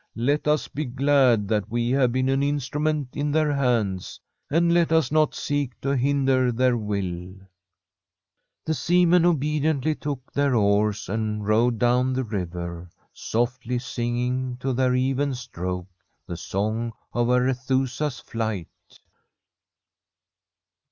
[0.17, 4.91] Let us be glad that we have been an instrument in their hands; and let
[4.91, 7.35] us not seek to hinder their will.'
[8.65, 13.77] The seamen obediently took their oars and Tbi Forest QUEEN rowed down the river, softly
[13.77, 15.89] singing to their even stroke
[16.25, 18.99] the song of Arethusa's flight.